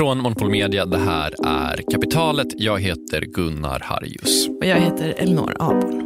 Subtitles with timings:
[0.00, 2.46] Från Monopol Media, det här är Kapitalet.
[2.56, 4.48] Jag heter Gunnar Harjus.
[4.48, 6.04] Och jag heter Elinor Aborn.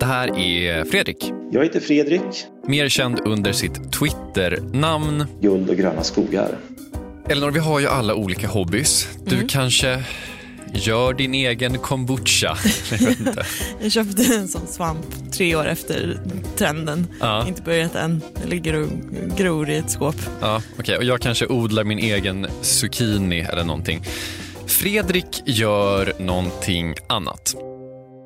[0.00, 1.32] Det här är Fredrik.
[1.50, 2.20] Jag heter Fredrik.
[2.66, 5.24] Mer känd under sitt Twitter-namn.
[5.40, 6.56] Guld och gröna skogar.
[7.28, 9.08] Elinor, vi har ju alla olika hobbys.
[9.26, 9.48] Du Mm.
[9.48, 10.04] kanske
[10.74, 12.56] gör din egen kombucha.
[12.90, 13.46] Jag vet inte.
[13.82, 16.20] Jag köpte en sån svamp tre år efter
[16.56, 17.06] trenden.
[17.20, 17.48] Ja.
[17.48, 18.22] Inte börjat än.
[18.40, 18.88] Den ligger och
[19.36, 20.16] gror i ett skåp.
[20.40, 20.96] Ja, okej.
[20.96, 24.02] Och jag kanske odlar min egen zucchini eller någonting.
[24.66, 27.54] Fredrik gör någonting annat.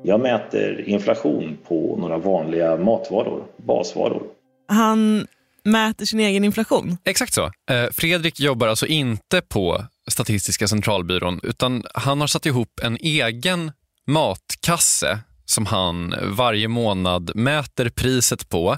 [0.03, 4.23] Jag mäter inflation på några vanliga matvaror, basvaror.
[4.67, 5.27] Han
[5.63, 6.97] mäter sin egen inflation.
[7.05, 7.43] Exakt så.
[7.43, 13.71] Eh, Fredrik jobbar alltså inte på Statistiska centralbyrån utan han har satt ihop en egen
[14.07, 18.77] matkasse som han varje månad mäter priset på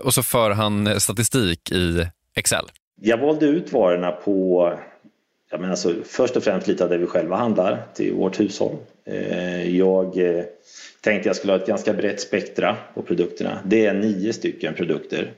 [0.00, 2.64] och så för han statistik i Excel.
[3.00, 4.72] Jag valde ut varorna på,
[5.50, 8.40] jag menar så, alltså, först och främst lite av det vi själva handlar till vårt
[8.40, 8.76] hushåll.
[9.04, 10.44] Eh, jag eh,
[11.00, 13.58] tänkte jag skulle ha ett ganska brett spektra på produkterna.
[13.64, 15.32] Det är nio stycken produkter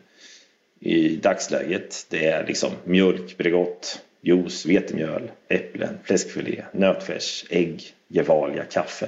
[0.81, 2.07] i dagsläget.
[2.11, 9.07] Det är liksom mjölk, Bregott, juice, vetemjöl, äpplen, fläskfilé, nötfärs, ägg, Gevalia, kaffe.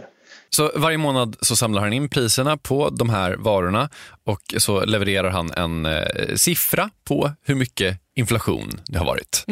[0.50, 3.88] Så varje månad så samlar han in priserna på de här varorna
[4.24, 9.44] och så levererar han en eh, siffra på hur mycket inflation det har varit.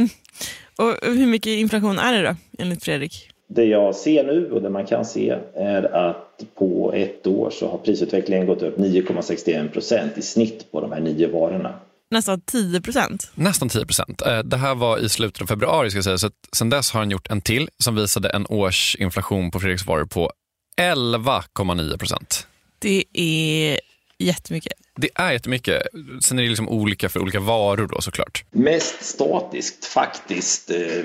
[0.79, 3.31] Och hur mycket inflation är det då, enligt Fredrik?
[3.49, 7.71] Det jag ser nu och det man kan se är att på ett år så
[7.71, 11.75] har prisutvecklingen gått upp 9,61 procent i snitt på de här nio varorna.
[12.11, 13.31] Nästan 10 procent.
[13.35, 14.23] Nästan 10 procent.
[14.23, 15.91] Eh, Det här var i slutet av februari.
[15.91, 16.19] Ska jag säga.
[16.19, 19.87] Så att sen dess har han gjort en till som visade en årsinflation på Fredriks
[19.87, 20.33] varor på
[20.81, 22.47] 11,9 procent.
[22.79, 23.81] Det är
[24.19, 24.73] jättemycket.
[24.97, 25.83] Det är jättemycket.
[26.23, 28.45] Sen är det liksom olika för olika varor då såklart.
[28.51, 31.05] Mest statiskt faktiskt eh,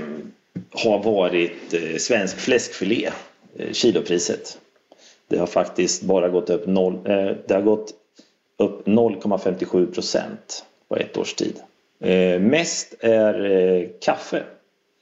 [0.73, 3.11] har varit eh, svensk fläskfilé,
[3.59, 4.57] eh, kilopriset.
[5.29, 7.91] Det har faktiskt bara gått upp, noll, eh, det har gått
[8.59, 11.56] upp 0,57 procent på ett års tid.
[12.00, 14.44] Eh, mest är eh, kaffe.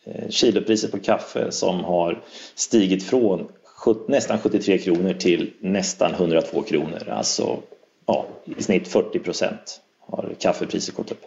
[0.06, 2.22] Eh, kilopriset på kaffe som har
[2.56, 7.10] stigit från sjut- nästan 73 kronor till nästan 102 kronor.
[7.10, 7.60] Alltså
[8.06, 8.26] ja,
[8.58, 11.22] i snitt 40 procent har kaffepriset gått upp.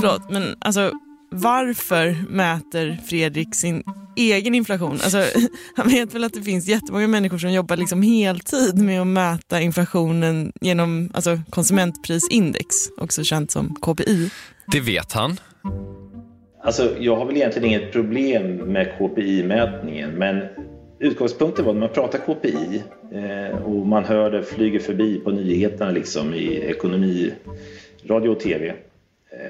[0.00, 0.92] Förlåt, men alltså
[1.30, 3.82] varför mäter Fredrik sin
[4.16, 4.92] egen inflation?
[4.92, 5.24] Alltså,
[5.76, 9.60] han vet väl att det finns jättemånga människor som jobbar liksom heltid med att mäta
[9.60, 12.66] inflationen genom alltså, konsumentprisindex,
[12.96, 14.30] också känt som KPI.
[14.72, 15.36] Det vet han.
[16.62, 20.42] Alltså, jag har väl egentligen inget problem med KPI-mätningen men
[20.98, 22.82] utgångspunkten var när man pratar KPI
[23.12, 27.32] eh, och man hör det flyger förbi på nyheterna liksom i ekonomi,
[28.06, 28.74] radio och tv.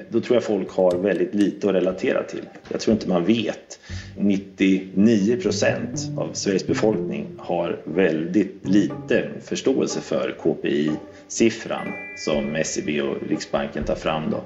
[0.09, 2.45] Då tror jag folk har väldigt lite att relatera till.
[2.69, 3.79] Jag tror inte man vet.
[4.17, 11.87] 99 procent av Sveriges befolkning har väldigt lite förståelse för KPI-siffran
[12.17, 14.31] som SCB och Riksbanken tar fram.
[14.31, 14.43] Då.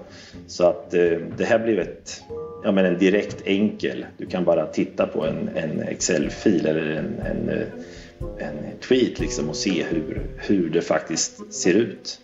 [0.47, 2.21] Så att eh, det här blev ett,
[2.63, 4.05] ja, men en direkt enkel.
[4.17, 9.49] Du kan bara titta på en, en Excel-fil eller en, en, eh, en tweet liksom
[9.49, 12.19] och se hur, hur det faktiskt ser ut.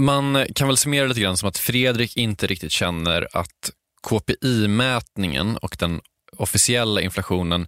[0.00, 3.70] Man kan väl summera lite grann som att Fredrik inte riktigt känner att
[4.02, 6.00] KPI-mätningen och den
[6.36, 7.66] officiella inflationen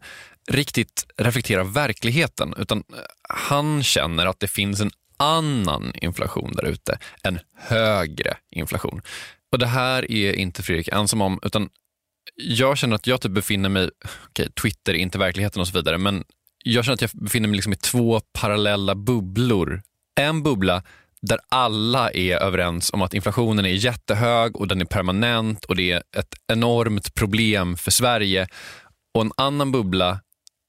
[0.51, 2.85] riktigt reflekterar verkligheten utan eh,
[3.29, 9.03] han känner att det finns en annan inflation där ute, en högre inflation.
[9.53, 11.69] Och det här är inte Fredrik ensam om utan
[12.35, 13.91] jag känner att jag typ befinner mig,
[14.29, 16.25] okej Twitter är inte verkligheten och så vidare men
[16.65, 19.83] jag känner att jag befinner mig liksom i två parallella bubblor.
[20.21, 20.83] En bubbla
[21.23, 25.93] där alla är överens om att inflationen är jättehög och den är permanent och det
[25.93, 28.47] är ett enormt problem för Sverige.
[29.15, 30.21] Och en annan bubbla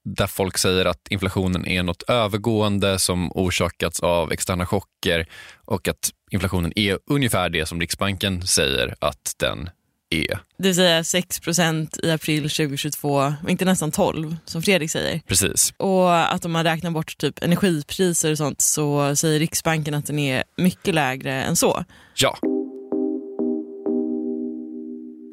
[0.06, 5.28] där folk säger att inflationen är något övergående som orsakats av externa chocker
[5.66, 9.70] och att inflationen är ungefär det som Riksbanken säger att den
[10.14, 10.40] är.
[10.58, 15.22] Det vill säga 6% i april 2022 och inte nästan 12 som Fredrik säger.
[15.28, 15.74] Precis.
[15.78, 20.20] Och att om man räknar bort typ energipriser och sånt så säger Riksbanken att den
[20.20, 21.84] är mycket lägre än så.
[22.16, 22.38] Ja.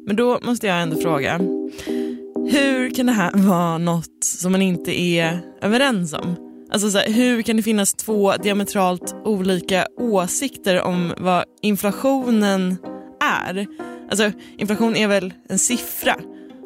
[0.07, 1.37] Men då måste jag ändå fråga,
[2.51, 6.35] hur kan det här vara något som man inte är överens om?
[6.71, 12.77] Alltså så här, hur kan det finnas två diametralt olika åsikter om vad inflationen
[13.47, 13.67] är?
[14.11, 16.15] Alltså inflation är väl en siffra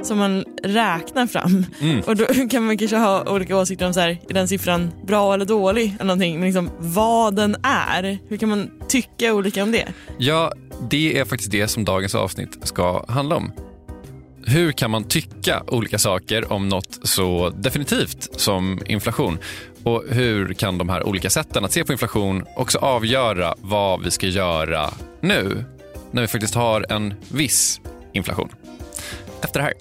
[0.01, 1.65] som man räknar fram.
[1.81, 2.01] Mm.
[2.01, 5.33] Och då kan man kanske ha olika åsikter om så här, är den siffran bra
[5.33, 6.39] eller dålig eller någonting.
[6.39, 9.87] Men liksom vad den är, hur kan man tycka olika om det?
[10.17, 10.53] Ja,
[10.89, 13.51] det är faktiskt det som dagens avsnitt ska handla om.
[14.47, 19.37] Hur kan man tycka olika saker om något så definitivt som inflation?
[19.83, 24.11] Och hur kan de här olika sätten att se på inflation också avgöra vad vi
[24.11, 24.89] ska göra
[25.21, 25.65] nu
[26.15, 27.81] när vi faktiskt har en viss
[28.13, 28.49] inflation?
[29.41, 29.73] Efter det här.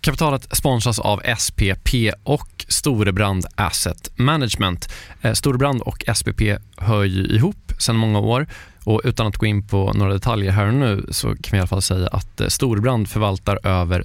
[0.00, 1.94] Kapitalet sponsras av SPP
[2.24, 4.92] och Storebrand Asset Management.
[5.22, 6.40] Eh, Storebrand och SPP
[6.76, 8.46] hör ju ihop sedan många år
[8.84, 11.60] och utan att gå in på några detaljer här och nu så kan vi i
[11.60, 14.04] alla fall säga att eh, Storebrand förvaltar över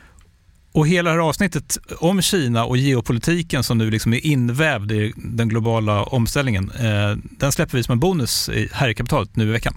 [0.73, 5.13] Och hela det här avsnittet om Kina och geopolitiken som nu liksom är invävd i
[5.15, 9.51] den globala omställningen, eh, den släpper vi som en bonus här i kapitalet nu i
[9.51, 9.73] veckan.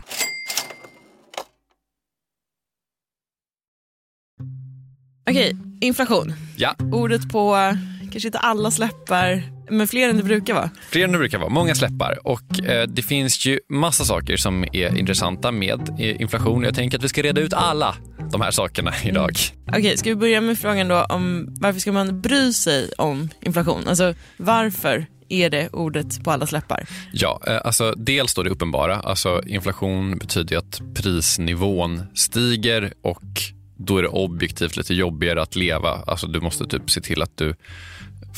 [5.31, 6.33] Okej, inflation.
[6.57, 6.75] Ja.
[6.93, 7.77] Ordet på
[8.15, 10.71] kanske inte alla släppar, men fler än det brukar vara.
[10.91, 12.19] Fler än det brukar vara, många släppar.
[12.25, 16.63] Och eh, det finns ju massa saker som är intressanta med eh, inflation.
[16.63, 17.95] Jag tänker att vi ska reda ut alla
[18.33, 19.31] de här sakerna idag.
[19.31, 19.69] Mm.
[19.69, 23.31] Okej, okay, ska vi börja med frågan då om varför ska man bry sig om
[23.41, 23.89] inflation?
[23.89, 26.87] Alltså varför är det ordet på alla släppar?
[27.13, 28.97] Ja, eh, alltså dels då det uppenbara.
[28.97, 35.91] Alltså inflation betyder att prisnivån stiger och då är det objektivt lite jobbigare att leva.
[36.07, 37.55] Alltså du måste typ se till att du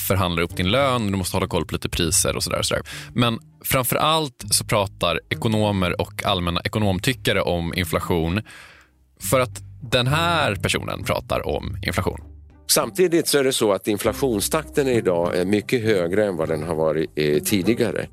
[0.09, 2.63] förhandlar upp din lön, du måste hålla koll på lite priser och sådär.
[2.63, 2.75] Så
[3.15, 8.41] Men framför allt så pratar ekonomer och allmänna ekonomtyckare om inflation
[9.31, 12.21] för att den här personen pratar om inflation.
[12.71, 16.75] Samtidigt så är det så att inflationstakten idag är mycket högre än vad den har
[16.75, 18.07] varit eh, tidigare.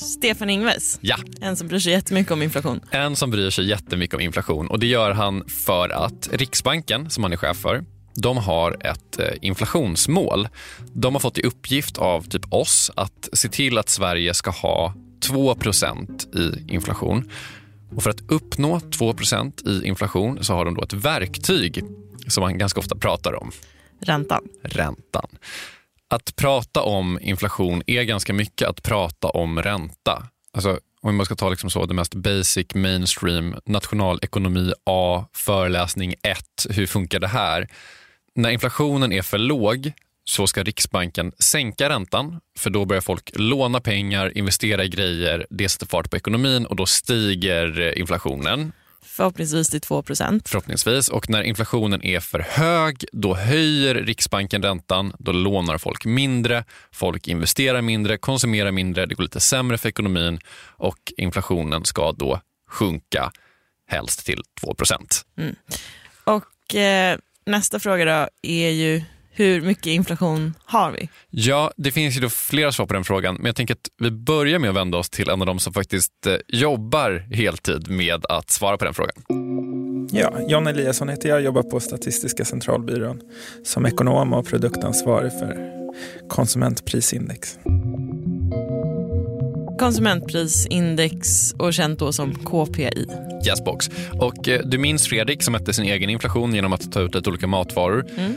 [0.00, 0.98] Stefan Ingves.
[1.00, 1.16] Ja.
[1.40, 2.80] En som bryr sig jättemycket om inflation.
[2.90, 4.68] En som bryr sig jättemycket om inflation.
[4.68, 7.84] Och Det gör han för att Riksbanken, som han är chef för,
[8.14, 10.48] de har ett eh, inflationsmål.
[10.92, 14.94] De har fått i uppgift av typ oss att se till att Sverige ska ha
[15.20, 17.30] 2% i inflation.
[17.96, 21.84] Och för att uppnå 2% i inflation så har de då ett verktyg
[22.26, 23.50] som man ganska ofta pratar om.
[24.00, 24.48] Räntan.
[24.62, 25.26] Räntan.
[26.10, 30.26] Att prata om inflation är ganska mycket att prata om ränta.
[30.52, 36.38] Alltså, om man ska ta liksom så, det mest basic mainstream, nationalekonomi A, föreläsning 1,
[36.70, 37.68] hur funkar det här?
[38.34, 39.92] När inflationen är för låg
[40.24, 45.68] så ska Riksbanken sänka räntan för då börjar folk låna pengar, investera i grejer, det
[45.68, 48.72] sätter fart på ekonomin och då stiger eh, inflationen.
[49.02, 50.02] Förhoppningsvis till 2
[50.44, 51.08] Förhoppningsvis.
[51.08, 55.12] Och när inflationen är för hög, då höjer Riksbanken räntan.
[55.18, 59.06] Då lånar folk mindre, folk investerar mindre, konsumerar mindre.
[59.06, 60.38] Det går lite sämre för ekonomin
[60.76, 63.32] och inflationen ska då sjunka
[63.86, 64.74] helst till 2
[65.36, 65.54] mm.
[66.24, 69.02] Och eh, nästa fråga då är ju
[69.32, 71.08] hur mycket inflation har vi?
[71.30, 74.10] Ja, det finns ju då flera svar på den frågan, men jag tänker att vi
[74.10, 78.26] börjar med att vända oss till en av de som faktiskt eh, jobbar heltid med
[78.28, 79.14] att svara på den frågan.
[80.12, 83.20] Ja, John Eliasson heter jag, jobbar på Statistiska centralbyrån
[83.64, 85.70] som ekonom och produktansvarig för
[86.28, 87.58] konsumentprisindex.
[89.80, 93.06] Konsumentprisindex och känt då som KPI.
[93.48, 93.90] Yesbox.
[94.12, 97.30] Och eh, du minns Fredrik som mätte sin egen inflation genom att ta ut lite
[97.30, 98.06] olika matvaror.
[98.16, 98.32] Mm.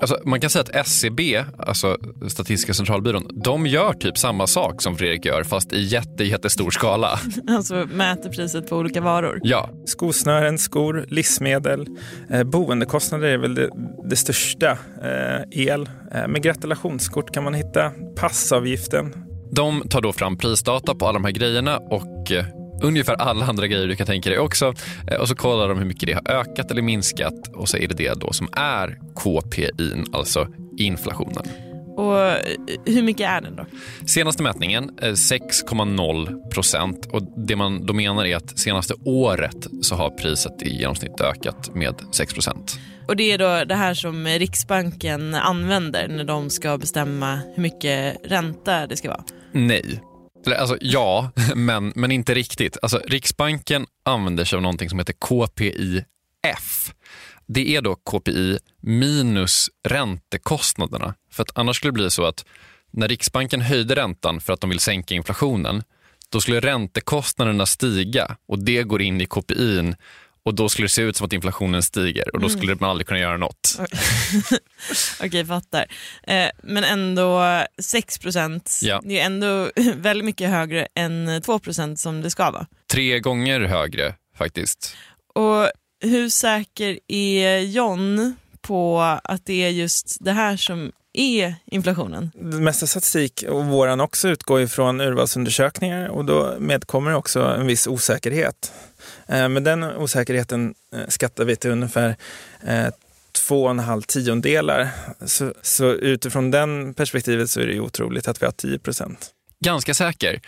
[0.00, 1.96] Alltså, man kan säga att SCB, alltså
[2.28, 7.20] Statistiska centralbyrån, de gör typ samma sak som Fredrik gör fast i jätte, jättestor skala.
[7.48, 9.40] Alltså mäter priset på olika varor.
[9.42, 11.86] Ja, Skosnören, skor, livsmedel,
[12.30, 13.70] eh, boendekostnader är väl det,
[14.08, 14.70] det största.
[15.02, 15.88] Eh, el.
[16.12, 19.27] Eh, med gratulationskort kan man hitta passavgiften.
[19.50, 22.44] De tar då fram prisdata på alla de här grejerna och eh,
[22.82, 24.74] ungefär alla andra grejer du kan tänka dig också.
[25.10, 27.88] Eh, och så kollar de hur mycket det har ökat eller minskat och så är
[27.88, 31.44] det det då som är KPI, alltså inflationen.
[31.96, 32.36] Och eh,
[32.84, 33.66] hur mycket är den då?
[34.06, 39.94] Senaste mätningen eh, 6,0 procent och det man då menar är att senaste året så
[39.94, 42.78] har priset i genomsnitt ökat med 6 procent.
[43.08, 48.16] Och det är då det här som Riksbanken använder när de ska bestämma hur mycket
[48.24, 49.24] ränta det ska vara.
[49.66, 50.00] Nej.
[50.46, 52.76] Eller, Alltså ja, men, men inte riktigt.
[52.82, 56.94] Alltså, Riksbanken använder sig av någonting som heter KPIF.
[57.46, 61.14] Det är då KPI minus räntekostnaderna.
[61.30, 62.44] För att annars skulle det bli så att
[62.90, 65.82] när Riksbanken höjde räntan för att de vill sänka inflationen,
[66.30, 69.94] då skulle räntekostnaderna stiga och det går in i KPI
[70.48, 73.06] och då skulle det se ut som att inflationen stiger och då skulle man aldrig
[73.06, 73.78] kunna göra något.
[75.24, 75.86] Okej, fattar.
[76.22, 77.42] Eh, men ändå
[77.82, 79.00] 6 procent, Ja.
[79.04, 82.66] det är ändå väldigt mycket högre än 2 procent som det ska vara.
[82.92, 84.96] Tre gånger högre faktiskt.
[85.34, 92.30] Och hur säker är John på att det är just det här som är inflationen?
[92.34, 97.86] Det mesta statistik och våran också utgår ifrån urvalsundersökningar och då medkommer också en viss
[97.86, 98.72] osäkerhet.
[99.28, 102.16] Eh, Men den osäkerheten eh, skattar vi till ungefär
[102.66, 102.86] eh,
[103.46, 104.88] två och en halv tiondelar.
[105.26, 109.30] Så, så utifrån den perspektivet så är det ju otroligt att vi har 10 procent.
[109.64, 110.40] ganska säker.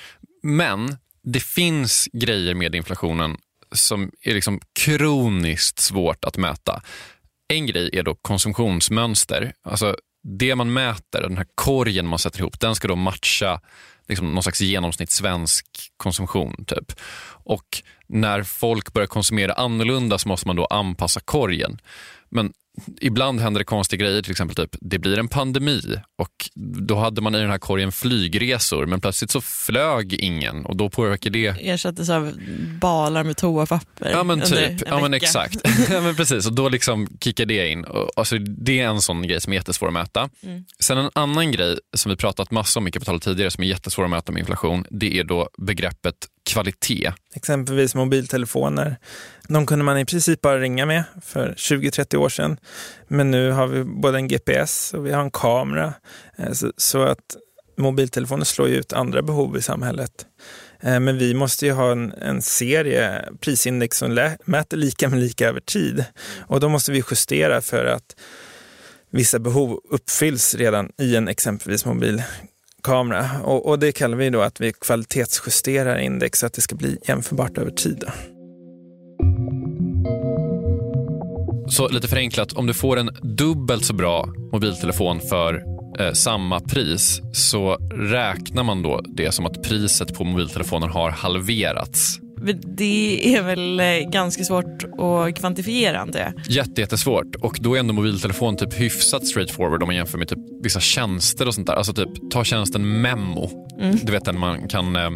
[0.43, 3.37] Men det finns grejer med inflationen
[3.73, 6.83] som är liksom kroniskt svårt att mäta.
[7.49, 9.53] En grej är då konsumtionsmönster.
[9.63, 13.61] Alltså det man mäter, den här korgen man sätter ihop, den ska då matcha
[14.11, 16.65] liksom någon slags genomsnitt svensk konsumtion.
[16.67, 16.93] Typ.
[17.45, 21.79] Och när folk börjar konsumera annorlunda så måste man då anpassa korgen.
[22.29, 22.53] Men
[23.01, 25.83] ibland händer det konstiga grejer, till exempel typ det blir en pandemi
[26.19, 26.51] och
[26.87, 30.91] då hade man i den här korgen flygresor men plötsligt så flög ingen och då
[30.91, 32.33] påverkar det Ersattes av
[32.81, 35.57] balar med toapapper Ja men typ, ja men exakt.
[35.91, 37.85] ja, men precis, och då liksom kickar det in.
[37.85, 40.31] Och, Alltså, det är en sån grej som är jättesvår att mäta.
[40.43, 40.65] Mm.
[40.81, 44.05] Sen en annan grej som vi pratat massor om i kapitalet tidigare som är jättesvår
[44.05, 46.15] att mäta med inflation, det är då begreppet
[46.51, 47.13] kvalitet.
[47.35, 48.97] Exempelvis mobiltelefoner.
[49.49, 52.57] De kunde man i princip bara ringa med för 20-30 år sedan.
[53.09, 55.95] Men nu har vi både en GPS och vi har en kamera.
[56.39, 57.37] Eh, så, att
[57.77, 60.27] mobiltelefoner slår ju ut andra behov i samhället.
[60.81, 65.19] Eh, men vi måste ju ha en, en serie prisindex som lä- mäter lika med
[65.19, 66.05] lika över tid.
[66.47, 68.17] Och då måste vi justera för att
[69.11, 73.31] vissa behov uppfylls redan i en exempelvis mobilkamera.
[73.45, 76.99] Och, och det kallar vi då att vi kvalitetsjusterar index så att det ska bli
[77.07, 77.99] jämförbart över tid.
[78.07, 78.40] Då.
[81.71, 85.63] Så lite förenklat, om du får en dubbelt så bra mobiltelefon för
[85.99, 92.21] eh, samma pris så räknar man då det som att priset på mobiltelefonen har halverats.
[92.77, 96.33] Det är väl eh, ganska svårt att kvantifiera jag.
[96.49, 100.39] Jätte, jättesvårt och då är ändå mobiltelefon typ hyfsat straightforward om man jämför med typ
[100.63, 101.75] vissa tjänster och sånt där.
[101.75, 103.69] Alltså typ ta tjänsten Memo.
[104.03, 105.11] Du vet den man kan eh,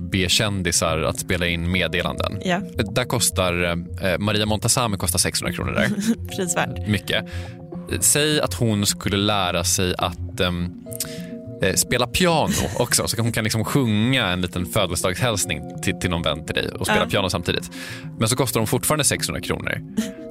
[0.00, 2.38] be kändisar att spela in meddelanden.
[2.44, 2.60] Ja,
[2.92, 5.90] Där kostar eh, Maria Montazami kostar 600 kronor där.
[6.36, 6.84] prisvärd.
[6.88, 7.24] Mycket.
[8.00, 10.52] Säg att hon skulle lära sig att eh,
[11.74, 13.08] spela piano också.
[13.08, 16.86] Så hon kan liksom sjunga en liten födelsedagshälsning till, till någon vän till dig och
[16.86, 17.06] spela Ja.
[17.10, 17.70] piano samtidigt.
[18.18, 19.80] Men så kostar hon fortfarande 600 kronor.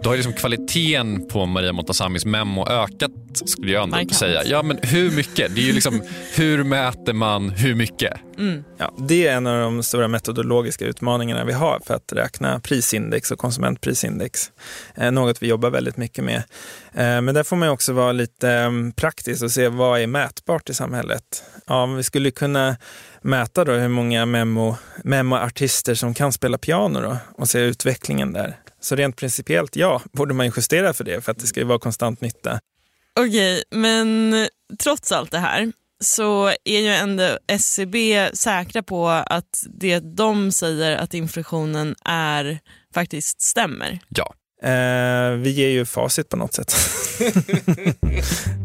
[0.03, 4.15] Då har liksom kvaliteten på Maria Montazamis memo ökat skulle jag ändå Markant.
[4.15, 4.43] säga.
[4.45, 5.55] Ja men hur mycket?
[5.55, 6.01] Det är ju liksom
[6.35, 8.13] hur mäter man hur mycket?
[8.77, 13.31] Ja, det är en av de stora metodologiska utmaningarna vi har för att räkna prisindex
[13.31, 14.51] och konsumentprisindex.
[14.95, 16.43] Eh, något vi jobbar väldigt mycket med.
[16.93, 20.69] Eh, men där får man också vara lite eh, praktisk och se vad är mätbart
[20.69, 21.43] i samhället.
[21.67, 22.75] Ja, vi skulle kunna
[23.21, 28.57] mäta då hur många memo, memo-artister som kan spela piano då, och se utvecklingen där.
[28.81, 31.65] Så rent principiellt, ja, borde man ju justera för det för att det ska ju
[31.65, 32.59] vara konstant nytta.
[33.19, 34.35] Okej, men
[34.83, 35.71] trots allt det här
[36.03, 42.59] så är ju ändå SCB säkra på att det de säger att inflationen är
[42.93, 43.99] faktiskt stämmer.
[44.09, 44.33] Ja.
[44.69, 46.75] Eh, vi ger ju facit på något sätt.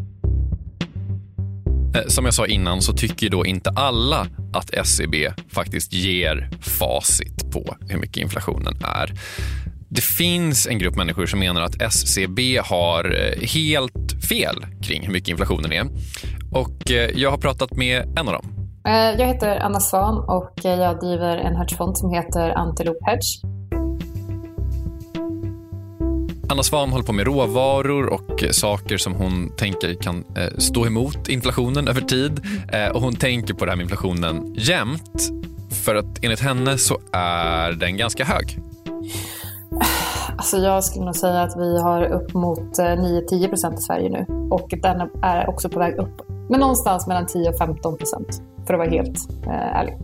[1.94, 7.50] Eh, som jag sa innan så tycker då inte alla att SCB faktiskt ger facit
[7.52, 9.12] på hur mycket inflationen är.
[9.90, 15.12] Det finns en grupp människor som menar att SCB har eh, helt fel kring hur
[15.12, 15.87] mycket inflationen är.
[16.52, 18.54] Och eh, jag har pratat med en av dem.
[19.18, 23.42] Jag heter Anna Svan och jag driver en hedgefond som heter Antelope Hedge.
[26.49, 31.28] Anna Svan håller på med råvaror och saker som hon tänker kan eh, stå emot
[31.28, 32.40] inflationen över tid.
[32.73, 35.30] Eh, och Hon tänker på det här med inflationen jämt.
[35.85, 38.59] För att enligt henne så är den ganska hög.
[40.37, 44.08] Alltså jag skulle nog säga att vi har upp mot eh, 9-10 procent i Sverige
[44.08, 44.49] nu.
[44.50, 46.23] Och den är också på väg upp.
[46.50, 48.42] Men någonstans mellan 10 och 15 procent.
[48.66, 49.99] För att vara helt eh, ärlig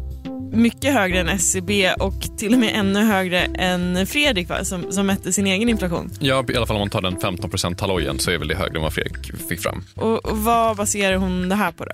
[0.55, 4.65] mycket högre än SCB och till och med ännu högre än Fredrik va?
[4.65, 6.11] Som, som mätte sin egen inflation.
[6.21, 8.77] Ja, i alla fall om man tar den 15% halojen så är väl det högre
[8.77, 9.85] än vad Fredrik fick fram.
[9.95, 11.93] Och, och vad baserar hon det här på då?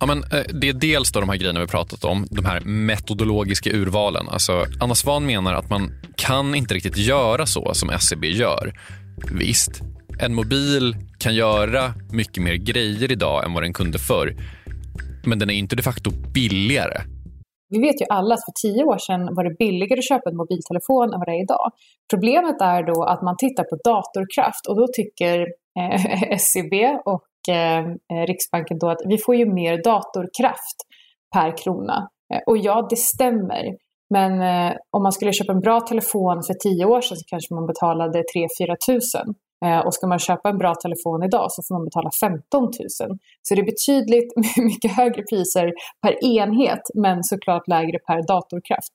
[0.00, 2.60] Ja, men, eh, det är dels då de här grejerna vi pratat om, de här
[2.60, 4.28] metodologiska urvalen.
[4.28, 8.74] Alltså, Anna Svan menar att man kan inte riktigt göra så som SCB gör.
[9.30, 9.82] Visst,
[10.18, 14.36] en mobil kan göra mycket mer grejer idag än vad den kunde förr.
[15.24, 17.00] Men den är inte de facto billigare.
[17.74, 20.36] Vi vet ju alla att för tio år sedan var det billigare att köpa en
[20.36, 21.66] mobiltelefon än vad det är idag.
[22.10, 25.36] Problemet är då att man tittar på datorkraft och då tycker
[25.80, 27.78] eh, SCB och eh,
[28.12, 30.78] eh, Riksbanken då att vi får ju mer datorkraft
[31.34, 32.08] per krona.
[32.34, 33.64] Eh, och ja, det stämmer.
[34.10, 37.54] Men eh, om man skulle köpa en bra telefon för tio år sedan så kanske
[37.54, 39.34] man betalade 3-4 tusen.
[39.64, 42.70] Eh, och ska man köpa en bra telefon idag så får man betala 15 000.
[43.42, 48.94] Så det är betydligt mycket högre priser per enhet men såklart lägre per datorkraft.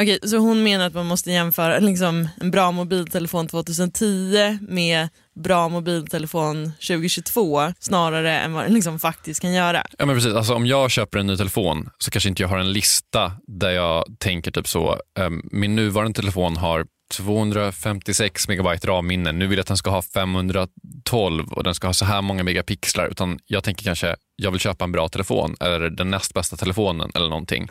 [0.00, 5.68] Okej, så hon menar att man måste jämföra liksom, en bra mobiltelefon 2010 med bra
[5.68, 9.82] mobiltelefon 2022 snarare än vad den liksom faktiskt kan göra.
[9.98, 12.58] Ja men precis, alltså, om jag köper en ny telefon så kanske inte jag har
[12.58, 19.32] en lista där jag tänker typ så, um, min nuvarande telefon har 256 megabyte RAM-minne.
[19.32, 22.42] Nu vill jag att den ska ha 512 och den ska ha så här många
[22.42, 23.08] megapixlar.
[23.08, 27.10] Utan jag tänker kanske, jag vill köpa en bra telefon eller den näst bästa telefonen
[27.14, 27.68] eller någonting.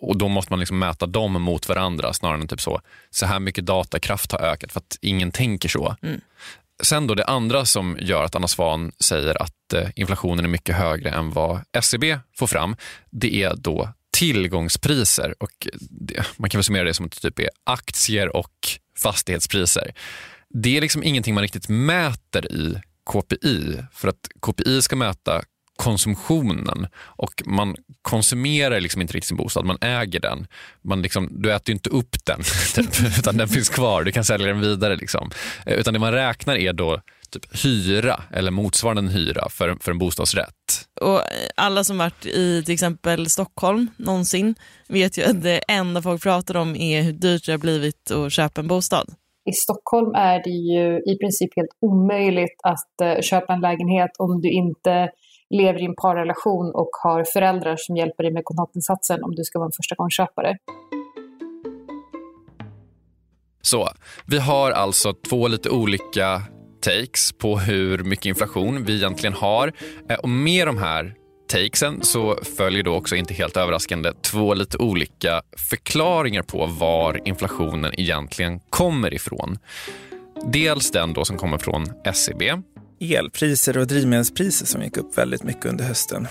[0.00, 3.40] Och då måste man liksom mäta dem mot varandra snarare än typ så, så här
[3.40, 5.96] mycket datakraft har ökat för att ingen tänker så.
[6.02, 6.20] Mm.
[6.82, 10.76] Sen då det andra som gör att Anna Svan säger att eh, inflationen är mycket
[10.76, 12.76] högre än vad SCB e får fram,
[13.10, 15.34] det är då tillgångspriser.
[15.38, 18.54] Och det, man kan väl summera det som att det typ är aktier och
[18.98, 19.92] fastighetspriser.
[20.48, 22.80] Det är liksom ingenting man riktigt mäter i
[23.12, 25.42] KPI för att KPI ska mäta
[25.76, 30.46] konsumtionen och man konsumerar liksom inte riktigt sin bostad, man äger den.
[30.82, 32.40] Man liksom, du äter ju inte upp den,
[32.74, 34.96] typ, utan den finns kvar, du kan sälja den vidare.
[34.96, 35.30] Liksom.
[35.66, 39.98] Eh, utan det man räknar är då typ hyra eller motsvarande hyra för, för en
[39.98, 40.54] bostadsrätt.
[41.00, 41.20] Och
[41.56, 44.54] alla som varit i till exempel Stockholm någonsin
[44.88, 48.32] vet ju att det enda folk pratar om är hur dyrt det har blivit att
[48.32, 49.06] köpa en bostad.
[49.50, 54.40] I Stockholm är det ju i princip helt omöjligt att uh, köpa en lägenhet om
[54.40, 55.10] du inte
[55.50, 59.58] lever i en parrelation och har föräldrar som hjälper dig med kontantinsatsen om du ska
[59.58, 60.56] vara en förstagångsköpare.
[63.62, 63.88] Så,
[64.26, 66.42] vi har alltså två lite olika
[66.80, 69.72] takes på hur mycket inflation vi egentligen har.
[70.08, 71.14] Eh, och med de här
[71.48, 78.00] takesen så följer då också inte helt överraskande två lite olika förklaringar på var inflationen
[78.00, 79.58] egentligen kommer ifrån.
[80.46, 82.54] Dels den då som kommer från SCB.
[83.00, 86.28] Elpriser och drivmedelspriser som gick upp väldigt mycket under hösten.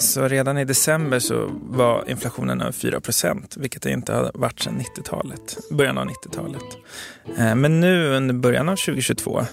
[0.00, 4.82] Så redan i december så var inflationen över 4% vilket det inte har varit sedan
[4.96, 6.62] 90-talet, början av 90-talet.
[7.38, 9.46] Eh, men nu under början av 2022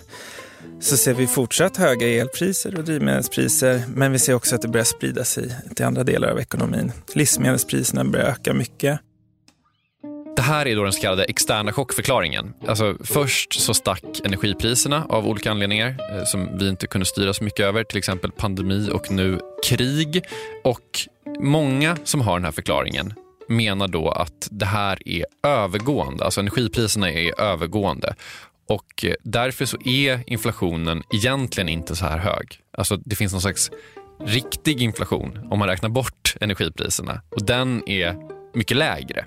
[0.80, 4.86] så ser vi fortsatt höga elpriser och drivmedelspriser men vi ser också att det börjar
[4.86, 6.92] sprida sig till andra delar av ekonomin.
[7.14, 9.00] Livsmedelspriserna börjar öka mycket.
[10.36, 12.54] Det här är då den så kallade externa chockförklaringen.
[12.68, 17.44] Alltså, först så stack energipriserna av olika anledningar eh, som vi inte kunde styra så
[17.44, 20.22] mycket över, till exempel pandemi och nu krig.
[20.64, 21.00] Och
[21.40, 23.14] många som har den här förklaringen
[23.48, 28.16] menar då att det här är övergående, alltså energipriserna är övergående
[28.68, 32.60] och därför så är inflationen egentligen inte så här hög.
[32.78, 33.72] Alltså det finns någon slags
[34.26, 38.16] riktig inflation om man räknar bort energipriserna och den är
[38.58, 39.26] mycket lägre.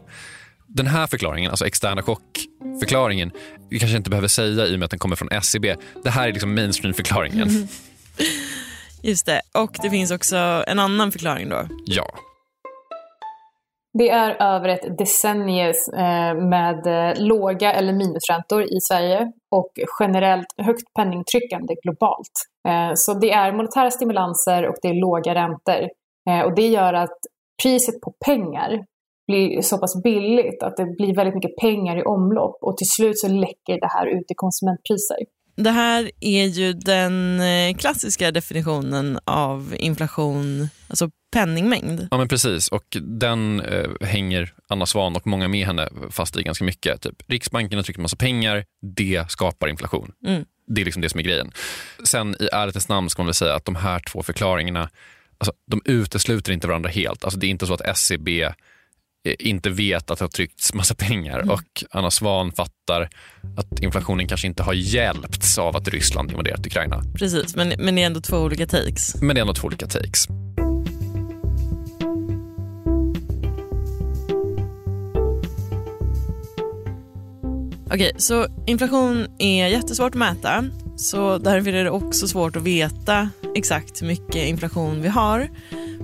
[0.67, 3.31] Den här förklaringen, alltså externa chockförklaringen,
[3.71, 5.69] vi kanske inte behöver säga i och med att den kommer från SCB.
[5.69, 7.69] E det här är liksom mainstream-förklaringen.
[9.03, 11.69] Just det, och det finns också en annan förklaring då.
[11.87, 12.15] Ja.
[13.99, 20.47] Det är över ett decennium eh, med eh, låga eller minusräntor i Sverige och generellt
[20.57, 22.33] högt penningtryckande globalt.
[22.69, 25.89] Eh, så det är monetära stimulanser och det är låga räntor.
[26.45, 27.19] Och det gör att
[27.63, 28.85] priset på pengar
[29.27, 33.19] blir så pass billigt att det blir väldigt mycket pengar i omlopp och till slut
[33.19, 35.17] så läcker det här ut i konsumentpriser.
[35.59, 42.09] Det här är ju den eh, klassiska definitionen av inflation, alltså penningmängd.
[42.11, 46.43] Ja men precis och den eh, hänger Anna Svan och många med henne fast i
[46.43, 47.01] ganska mycket.
[47.01, 48.65] Typ, Riksbanken har tryckt massa pengar,
[48.97, 50.13] det skapar inflation.
[50.27, 50.45] Mm.
[50.67, 51.53] Det är liksom det som är grejen.
[52.05, 54.91] Sen i ärlighetens namn ska man väl säga att de här två förklaringarna,
[55.39, 57.25] alltså, de utesluter inte varandra helt.
[57.25, 58.55] Alltså, det är inte så att SCB e
[59.35, 61.51] inte vet att det har tryckts massa pengar mm.
[61.51, 63.09] och Anna Svan fattar
[63.57, 67.03] att inflationen kanske inte har hjälpts av att Ryssland invaderat Ukraina.
[67.15, 69.23] Precis, men, men det är ändå två olika takes.
[69.23, 70.29] Men det är ändå två olika takes.
[77.91, 80.65] Okej, så inflation är jättesvårt att mäta.
[80.97, 85.49] Så därför är det också svårt att veta exakt hur mycket inflation vi har.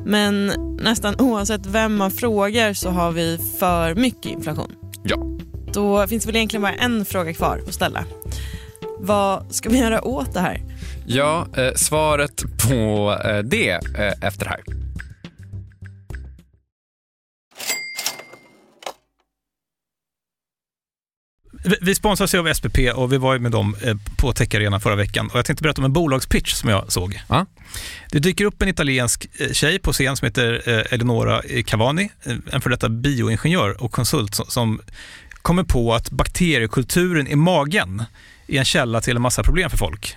[0.04, 4.72] Men nästan oavsett vem man frågar så har vi för mycket inflation.
[5.02, 5.16] Ja.
[5.72, 8.04] Då finns väl egentligen bara en fråga kvar att ställa.
[8.98, 10.60] Vad ska vi göra åt det här?
[11.06, 14.83] Ja, eh, svaret på eh, det eh, efter det här.
[21.80, 25.30] Vi sponsras av SPP och vi var med dem eh, på Tech Arena förra veckan.
[25.32, 27.20] Och jag tänkte berätta om en bolagspitch som jag såg.
[27.28, 27.46] Ja.
[28.10, 32.10] Det dyker upp en italiensk eh, tjej på scen som heter eh, Eleonora Cavani,
[32.52, 34.80] en för detta bioingenjör och konsult som
[35.42, 38.02] kommer på att bakteriekulturen i magen
[38.46, 40.16] är en källa till en massa problem för folk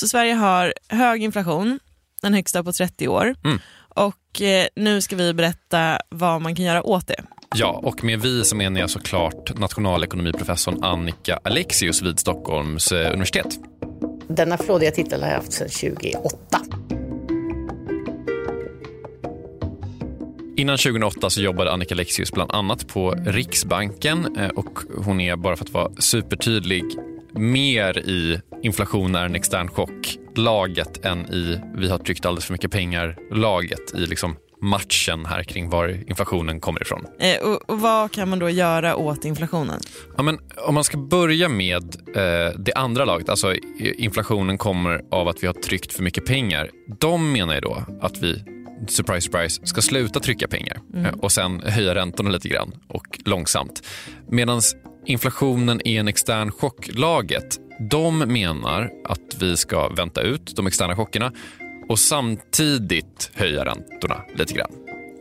[0.00, 1.78] Så Sverige har hög inflation,
[2.22, 3.34] den högsta på 30 år.
[3.44, 3.58] Mm.
[3.88, 7.24] Och eh, nu ska vi berätta vad man kan göra åt det.
[7.56, 13.58] Ja, och med vi så menar jag såklart nationalekonomiprofessorn Annika Alexius vid Stockholms eh, universitet.
[14.28, 16.36] Denna flådiga titel har jag haft sedan 2008.
[20.56, 25.56] Innan 2008 så jobbade Annika Alexius bland annat på Riksbanken eh, och hon är, bara
[25.56, 26.84] för att vara supertydlig,
[27.32, 32.70] mer i inflation är en extern chock-laget än i vi har tryckt alldeles för mycket
[32.70, 37.06] pengar-laget i liksom matchen här kring var inflationen kommer ifrån.
[37.18, 39.80] Eh, och, och, Vad kan man då göra åt inflationen?
[40.16, 41.84] Ja, men om man ska börja med
[42.16, 46.70] eh, det andra laget, alltså inflationen kommer av att vi har tryckt för mycket pengar.
[47.00, 48.44] De menar ju då att vi
[48.88, 51.06] surprise, surprise, ska sluta trycka pengar mm.
[51.06, 53.82] Eh, och sen höja räntorna lite grann och långsamt.
[54.28, 54.60] Medan
[55.06, 57.58] inflationen är en extern chock-laget.
[57.80, 61.32] De menar att vi ska vänta ut de externa chockerna
[61.88, 64.70] och samtidigt höja räntorna lite grann.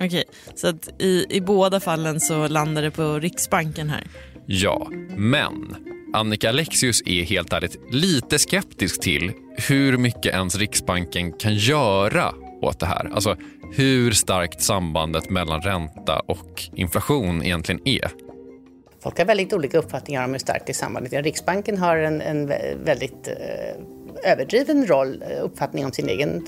[0.02, 0.24] Okej,
[0.56, 4.04] så att i, i båda fallen så landar det på Riksbanken här?
[4.46, 5.76] Ja, men
[6.14, 9.32] Annika Alexius är helt ärligt lite skeptisk till
[9.68, 13.12] hur mycket ens Riksbanken kan göra åt det här.
[13.14, 13.36] Alltså
[13.76, 18.29] hur starkt sambandet mellan ränta och inflation egentligen är.
[19.00, 21.24] Folk har väldigt olika uppfattningar om hur starkt det sambandet är.
[21.24, 22.48] Riksbanken har en, en
[22.84, 26.46] väldigt eh, överdriven roll, eh, uppfattning om sin egen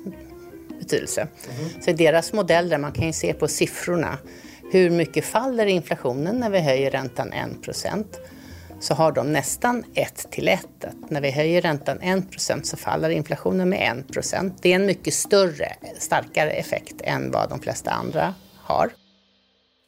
[0.80, 1.22] betydelse.
[1.22, 1.70] Mm.
[1.82, 4.18] Så i deras modeller, man kan ju se på siffrorna,
[4.72, 7.34] hur mycket faller inflationen när vi höjer räntan
[7.64, 8.06] 1%
[8.80, 10.68] så har de nästan 1 till 1.
[11.10, 15.74] När vi höjer räntan 1% så faller inflationen med 1% Det är en mycket större,
[15.98, 18.90] starkare effekt än vad de flesta andra har.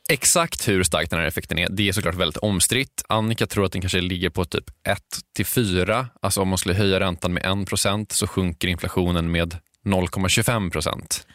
[0.10, 3.04] Exakt hur stark den här effekten är, det är såklart väldigt omstritt.
[3.10, 5.00] Annika tror att den kanske ligger på typ 1
[5.36, 6.08] till 4.
[6.22, 7.68] Alltså om man skulle höja räntan med
[8.04, 11.28] 1 så sjunker inflationen med 0,25 procent.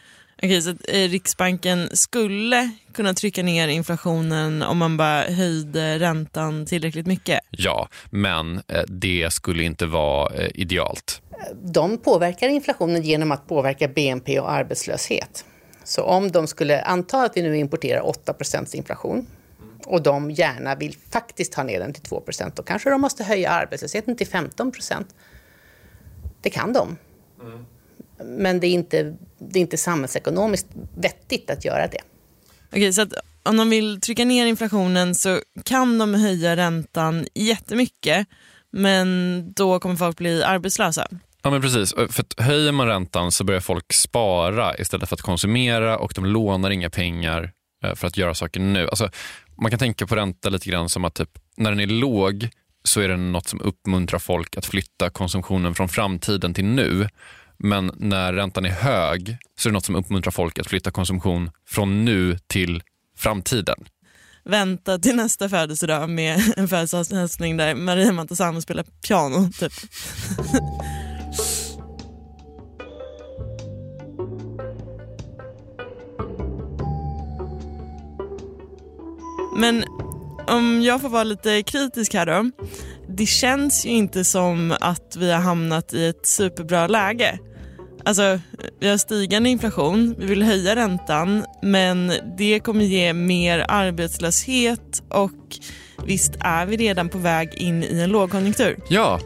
[0.43, 6.65] Okej, så att eh, Riksbanken skulle kunna trycka ner inflationen om man bara höjde räntan
[6.65, 7.39] tillräckligt mycket?
[7.51, 11.21] Ja, men eh, det skulle inte vara eh, idealt.
[11.73, 15.45] De påverkar inflationen genom att påverka BNP och arbetslöshet.
[15.89, 19.27] Så om de skulle anta att vi nu importerar 8% inflation
[19.85, 23.49] och de gärna vill faktiskt ha ner den till 2% då kanske de måste höja
[23.49, 25.05] arbetslösheten till 15%
[26.41, 26.97] Det kan de.
[27.41, 27.65] Mm.
[28.39, 32.01] Men det är, inte, det är inte samhällsekonomiskt vettigt att göra det.
[32.71, 38.27] Okej, så att om de vill trycka ner inflationen så kan de höja räntan jättemycket
[38.71, 41.07] men då kommer folk bli arbetslösa.
[41.43, 45.21] Ja men precis, för att höjer man räntan så börjar folk spara istället för att
[45.21, 47.51] konsumera och de lånar inga pengar
[47.83, 48.87] eh, för att göra saker nu.
[48.87, 49.09] Alltså,
[49.61, 52.49] man kan tänka på ränta lite grann som att typ, när den är låg
[52.83, 57.07] så är det något som uppmuntrar folk att flytta konsumtionen från framtiden till nu.
[57.57, 61.51] Men när räntan är hög så är det något som uppmuntrar folk att flytta konsumtion
[61.67, 62.83] från nu till
[63.17, 63.85] framtiden.
[64.43, 69.51] Vänta till nästa födelsedag med en födelsedagshälsning där Maria Montazami spelar piano.
[69.59, 69.73] Typ.
[79.57, 79.83] Men
[80.47, 82.51] om jag får vara lite kritisk här då.
[83.07, 87.39] Det känns ju inte som att vi har hamnat i ett superbra läge.
[88.05, 88.39] Alltså,
[88.79, 95.59] vi har stigande inflation, vi vill höja räntan men det kommer ge mer arbetslöshet och
[96.05, 98.79] visst är vi redan på väg in i en lågkonjunktur.
[98.89, 99.19] Ja.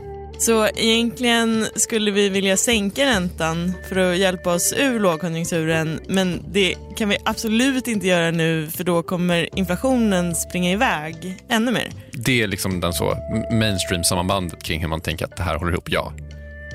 [0.45, 6.75] Så egentligen skulle vi vilja sänka räntan för att hjälpa oss ur lågkonjunkturen men det
[6.97, 11.89] kan vi absolut inte göra nu för då kommer inflationen springa iväg ännu mer.
[12.11, 13.17] Det är liksom den så
[13.51, 16.13] mainstream-sammanbandet kring hur man tänker att det här håller ihop, ja.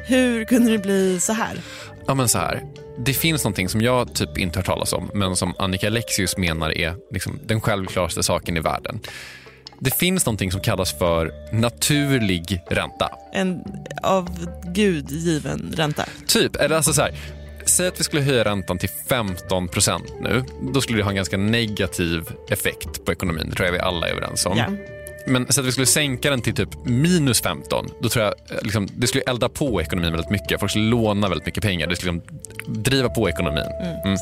[0.07, 1.57] Hur kunde det bli så här?
[2.07, 2.63] Ja, men så här.
[2.99, 6.71] Det finns någonting som jag typ inte hört talas om men som Annika Alexius menar
[6.71, 9.01] är liksom den självklaraste saken i världen.
[9.81, 13.11] Det finns någonting som kallas för naturlig ränta.
[13.33, 13.65] En
[14.03, 16.05] av Gud given ränta?
[16.27, 16.57] Typ.
[16.57, 17.15] Eller alltså så här,
[17.65, 20.45] säg att vi skulle höja räntan till 15% nu.
[20.75, 23.47] Då skulle det ha en ganska negativ effekt på ekonomin.
[23.51, 24.57] Det tror jag vi alla är överens om.
[24.57, 24.67] Ja.
[25.27, 28.63] Men så att vi skulle sänka den till typ minus 15, då tror jag eh,
[28.63, 30.61] liksom, det skulle elda på ekonomin väldigt mycket.
[30.61, 31.87] Folk skulle låna väldigt mycket pengar.
[31.87, 33.65] Det skulle liksom driva på ekonomin.
[33.83, 34.19] Mm, mm.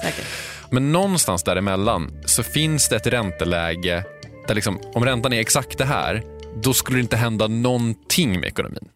[0.71, 4.05] Men någonstans däremellan så finns det ett ränteläge
[4.49, 6.23] där liksom, om räntan är exakt det här,
[6.63, 8.89] då skulle det inte hända någonting med ekonomin.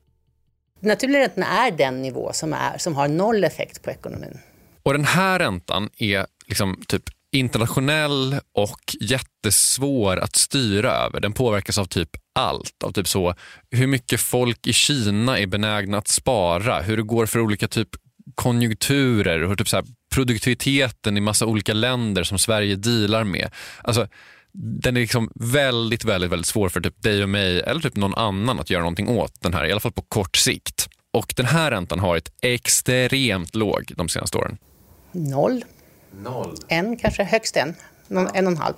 [0.80, 4.38] Naturliga räntan är den nivå som, är, som har noll effekt på ekonomin.
[4.82, 11.20] Och den här räntan är liksom typ internationell och jättesvår att styra över.
[11.20, 12.82] Den påverkas av typ allt.
[12.84, 13.34] Av typ så
[13.70, 17.88] hur mycket folk i Kina är benägna att spara, hur det går för olika typ
[18.34, 19.82] konjunkturer, hur typ så
[20.14, 23.50] produktiviteten i massa olika länder som Sverige dealar med.
[23.82, 24.08] Alltså,
[24.52, 28.14] den är liksom väldigt, väldigt, väldigt svår för typ dig och mig eller typ någon
[28.14, 30.88] annan att göra någonting åt den här, i alla fall på kort sikt.
[31.12, 34.58] Och den här räntan har varit extremt låg de senaste åren.
[35.12, 35.64] Noll.
[36.22, 36.56] Noll.
[36.68, 37.74] En kanske, högst en.
[38.08, 38.74] Någon, en och en halv.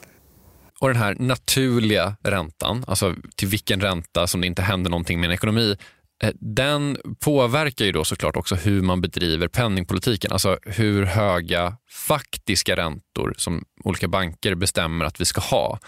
[0.81, 5.27] Och den här naturliga räntan, alltså till vilken ränta som det inte händer någonting med
[5.27, 5.77] en ekonomi,
[6.23, 10.33] Eh, den påverkar ju då såklart också hur man bedriver penningpolitiken.
[10.33, 15.79] Alltså hur höga faktiska räntor som olika banker bestämmer att vi ska ha.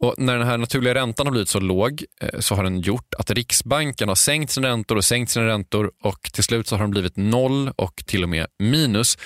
[0.00, 3.14] Och när den här naturliga räntan har blivit så låg eh, så har den gjort
[3.18, 6.82] att Riksbanken har sänkt sina räntor och sänkt sina räntor och till slut så har
[6.82, 9.18] de blivit noll och till och med minus.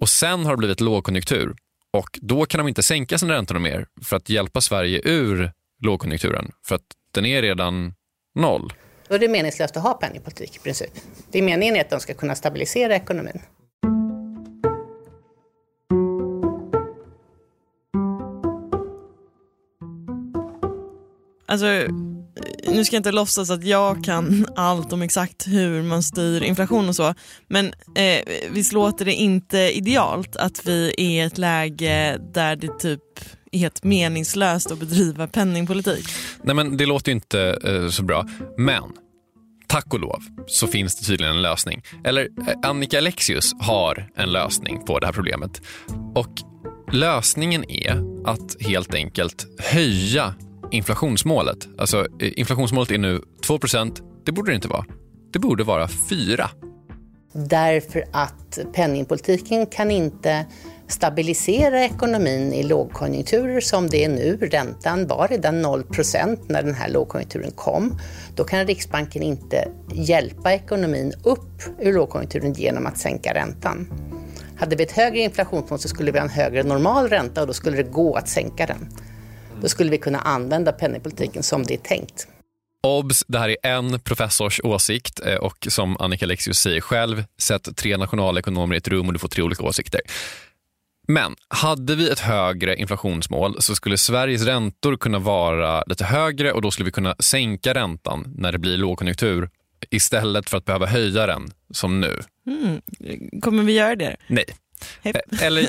[0.00, 1.54] Och sen har det blivit lågkonjunktur
[1.92, 6.52] och då kan de inte sänka sina räntor mer för att hjälpa Sverige ur lågkonjunkturen
[6.66, 6.82] för att
[7.14, 7.94] den är redan
[8.34, 8.72] noll.
[9.10, 10.90] Då är det meningslöst att ha penningpolitik i princip.
[11.30, 13.40] Det är meningen att de ska kunna stabilisera ekonomin.
[21.50, 21.66] alltså,
[22.66, 26.88] nu ska jag inte låtsas att jag kan allt om exakt hur man styr inflation
[26.88, 27.14] och så,
[27.48, 32.78] men eh, visst låter det inte idealt att vi är i ett läge där det
[32.78, 33.02] typ
[33.52, 36.08] är helt meningslöst att bedriva penningpolitik?
[36.42, 38.82] Nej men det låter ju inte eh, så bra, men
[39.66, 41.82] tack och lov så finns det tydligen en lösning.
[42.04, 45.62] Eller eh, Annika Alexius har en lösning på det här problemet.
[46.14, 46.32] Och
[46.92, 50.34] lösningen är att helt enkelt höja
[50.70, 51.68] inflationsmålet.
[51.78, 54.84] Alltså eh, inflationsmålet är nu 2% Det borde det inte vara.
[55.32, 56.50] Det borde vara 4
[57.32, 60.46] Därför att penningpolitiken kan inte
[60.92, 64.36] stabilisera ekonomin i lågkonjunkturer som det är nu.
[64.36, 67.98] Räntan var redan 0% när den här lågkonjunkturen kom.
[68.36, 73.88] Då kan Riksbanken inte hjälpa ekonomin upp ur lågkonjunkturen genom att sänka räntan.
[74.58, 77.52] Hade vi ett högre inflationsmål så skulle vi ha en högre normal ränta och då
[77.52, 78.88] skulle det gå att sänka den.
[79.60, 82.28] Då skulle vi kunna använda penningpolitiken som det är tänkt.
[82.82, 87.68] Obs, det här är en professors åsikt eh, och som Annika Lexius säger själv, sätt
[87.76, 90.00] tre nationalekonomer i ett rum och du får tre olika åsikter.
[91.08, 96.62] Men hade vi ett högre inflationsmål så skulle Sveriges räntor kunna vara lite högre och
[96.62, 99.50] då skulle vi kunna sänka räntan när det blir lågkonjunktur
[99.90, 102.20] istället för att behöva höja den som nu.
[102.46, 102.80] Mm.
[103.40, 104.16] Kommer vi göra det?
[104.26, 104.44] Nej.
[105.02, 105.16] Hepp.
[105.16, 105.66] Eh, Eller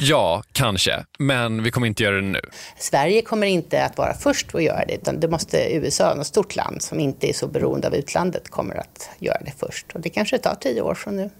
[0.00, 2.40] ja, kanske, men vi kommer inte göra det nu.
[2.78, 6.56] Sverige kommer inte att vara först att göra det, utan det måste USA, något stort
[6.56, 9.86] land som inte är så beroende av utlandet, kommer att göra det först.
[9.94, 11.30] Och det kanske tar tio år från nu.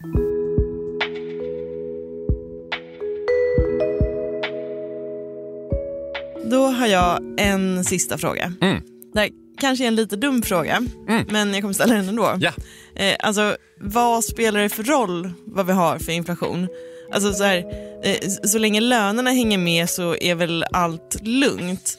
[6.51, 8.53] Då har jag en sista fråga.
[8.61, 8.83] Mm.
[9.15, 11.25] Det här kanske är en lite dum fråga, Mm.
[11.31, 12.37] men jag kommer ställa den ändå.
[12.41, 12.53] Ja.
[12.97, 16.69] Eh, alltså, vad spelar det för roll vad vi har för inflation?
[17.13, 17.65] Alltså så, här,
[18.05, 21.99] eh, så länge lönerna hänger med så är väl allt lugnt.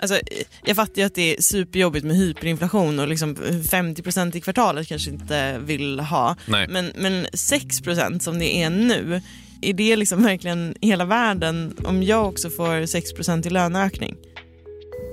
[0.00, 0.22] Alltså, eh,
[0.64, 3.36] jag fattar ju att det är superjobbigt med hyperinflation och liksom
[3.70, 6.36] 50% i kvartalet kanske inte vill ha.
[6.46, 6.66] Nej.
[6.68, 9.20] Men, men 6% som det är nu,
[9.62, 14.16] är det liksom verkligen hela världen om jag också får 6% i löneökning?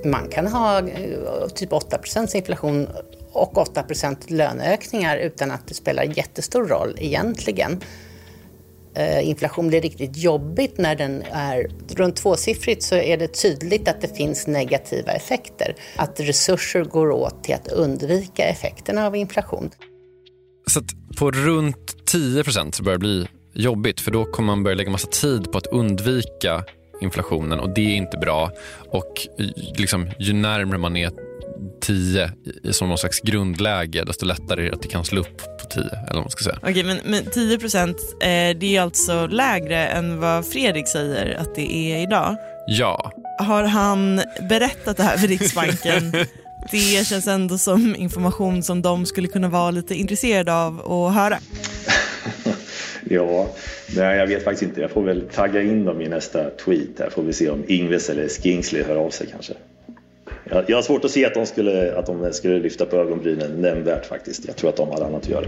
[0.04, 2.88] Man kan ha eh, typ 8% inflation
[3.32, 7.80] och 8% löneökningar utan att det spelar jättestor roll egentligen.
[8.94, 14.00] Eh, Inflation blir riktigt jobbigt när den är runt tvåsiffrigt så är det tydligt att
[14.00, 15.76] det finns negativa effekter.
[15.96, 19.70] Att resurser går åt till att undvika effekterna av inflation.
[20.66, 24.74] Så att på runt 10 så börjar det bli jobbigt för då kommer man börja
[24.76, 26.64] lägga massa tid på att undvika
[27.02, 28.50] inflationen och det är inte bra.
[28.90, 29.12] Och
[29.76, 31.10] liksom, ju närmare man är
[31.80, 32.30] 10
[32.64, 35.66] i- som någon slags grundläge desto lättare är det att det kan slå upp på
[35.70, 35.82] 10.
[35.82, 36.58] Eller vad man ska säga.
[36.62, 38.26] Okej, men, men 10 procent, eh,
[38.58, 42.36] det är alltså lägre än vad Fredrik säger att det är idag.
[42.66, 46.12] Ja, Har han berättat det här för Riksbanken?
[46.70, 51.38] det känns ändå som information som de skulle kunna vara lite intresserade av att höra.
[53.14, 53.48] Ja,
[53.96, 54.80] nej, jag vet faktiskt inte.
[54.80, 56.98] Jag får väl tagga in dem i nästa tweet.
[56.98, 59.54] Här får vi se om Ingves eller Skingsley hör av sig kanske.
[60.50, 63.50] Jag, jag har svårt att se att de skulle, att de skulle lyfta på ögonbrynen
[63.62, 64.46] nämnvärt faktiskt.
[64.46, 65.46] Jag tror att de har annat att göra.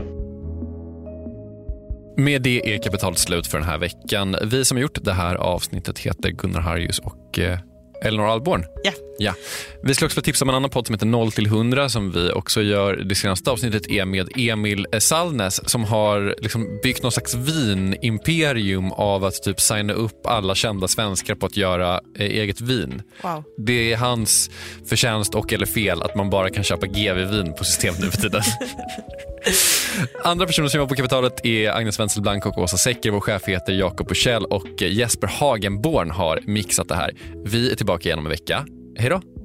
[2.19, 4.37] Med det är kapitalet slut för den här veckan.
[4.51, 7.59] Vi som gjort det här avsnittet heter Gunnar Harjus och eh,
[8.03, 8.65] Elinor Alborn.
[8.85, 8.93] Ja.
[9.19, 9.35] ja.
[9.83, 12.31] Vi skulle också tipsa om en annan podd som heter 0 till 100 som vi
[12.31, 12.97] också gör.
[12.97, 19.25] Det senaste avsnittet är med Emil Salnes som har liksom byggt någon slags vinimperium av
[19.25, 23.03] att typ signa upp alla kända svenskar på att göra eh, eget vin.
[23.23, 23.45] Wow.
[23.59, 24.51] Det är hans
[24.89, 28.43] förtjänst och eller fel att man bara kan köpa GV-vin på systemet nu för tiden.
[30.25, 33.11] Andra personer som jobbar på kapitalet är Agnes Wenzel Blank och Åsa Secker.
[33.11, 37.11] Vår chef heter Jakob Bursell och Jesper Hagenborn har mixat det här.
[37.45, 38.67] Vi är tillbaka igen om en vecka.
[38.99, 39.15] Hej då!
[39.15, 39.36] Hej då.